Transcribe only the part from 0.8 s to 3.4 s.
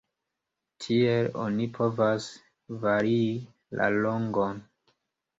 Tiel oni povas varii